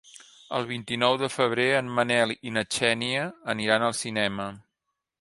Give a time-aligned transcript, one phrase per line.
[0.59, 4.53] El vint-i-nou de febrer en Manel i na Xènia aniran al cinema.